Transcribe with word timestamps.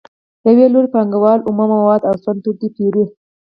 له 0.43 0.51
یو 0.59 0.67
لوري 0.73 0.87
پانګوال 0.95 1.39
اومه 1.43 1.65
مواد 1.73 2.01
او 2.09 2.15
سون 2.23 2.35
توکي 2.43 2.67
پېري 2.75 3.03